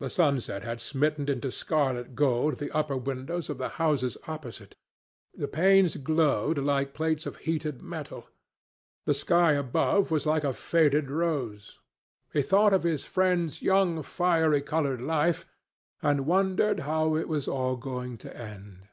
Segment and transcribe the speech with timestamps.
[0.00, 4.74] The sunset had smitten into scarlet gold the upper windows of the houses opposite.
[5.36, 8.26] The panes glowed like plates of heated metal.
[9.04, 11.78] The sky above was like a faded rose.
[12.32, 15.46] He thought of his friend's young fiery coloured life
[16.02, 18.88] and wondered how it was all going to end.